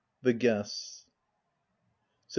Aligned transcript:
THE 0.23 0.33
GUESTS. 0.33 1.05
Sept. 1.05 1.07